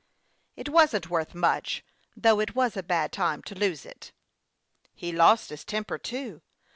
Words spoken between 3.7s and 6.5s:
it."" He lost his temper, too.